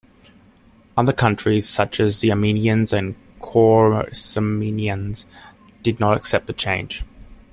[0.97, 5.27] Other countries, such as the Armenians and Choresmians,
[5.83, 7.03] did not accept the change.